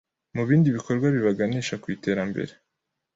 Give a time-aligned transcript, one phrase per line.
[0.35, 2.53] mu bindi bikorwa bibaganisha ku iterambere